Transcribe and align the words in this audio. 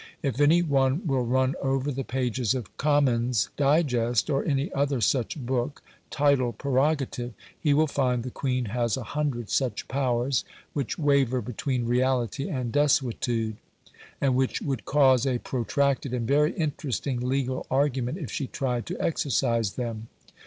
If 0.23 0.41
any 0.41 0.63
one 0.63 1.05
will 1.05 1.23
run 1.27 1.53
over 1.61 1.91
the 1.91 2.03
pages 2.03 2.55
of 2.55 2.75
Comyn's 2.77 3.49
Digest 3.55 4.31
or 4.31 4.43
any 4.43 4.73
other 4.73 4.99
such 4.99 5.37
book, 5.37 5.83
title 6.09 6.53
"Prerogative," 6.53 7.33
he 7.59 7.75
will 7.75 7.85
find 7.85 8.23
the 8.23 8.31
Queen 8.31 8.65
has 8.73 8.97
a 8.97 9.03
hundred 9.03 9.51
such 9.51 9.87
powers 9.87 10.43
which 10.73 10.97
waver 10.97 11.39
between 11.39 11.85
reality 11.85 12.49
and 12.49 12.71
desuetude, 12.73 13.57
and 14.19 14.33
which 14.33 14.59
would 14.59 14.85
cause 14.85 15.27
a 15.27 15.37
protracted 15.37 16.15
and 16.15 16.27
very 16.27 16.53
interesting 16.53 17.19
legal 17.19 17.67
argument 17.69 18.17
if 18.17 18.31
she 18.31 18.47
tried 18.47 18.87
to 18.87 18.99
exercise 18.99 19.73
them. 19.73 20.07